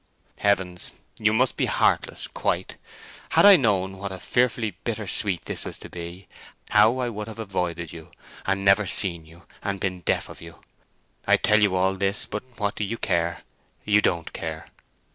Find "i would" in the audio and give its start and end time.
6.97-7.27